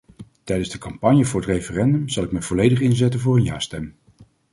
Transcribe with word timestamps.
Tijdens 0.43 0.69
de 0.69 0.77
campagne 0.77 1.25
voor 1.25 1.39
het 1.41 1.49
referendum 1.49 2.09
zal 2.09 2.23
ik 2.23 2.31
mij 2.31 2.41
volledig 2.41 2.79
inzetten 2.81 3.19
voor 3.19 3.35
een 3.35 3.43
ja-stem. 3.43 3.95